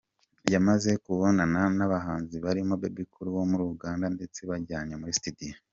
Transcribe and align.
Yamaze 0.53 0.89
kubonana 1.05 1.61
n’abahanzi 1.77 2.35
barimo 2.45 2.73
Bebe 2.81 3.03
Cool 3.11 3.27
wo 3.35 3.43
muri 3.51 3.63
Uganda 3.75 4.05
ndetse 4.15 4.39
bajyanye 4.49 4.95
muri 5.01 5.13
studio. 5.21 5.55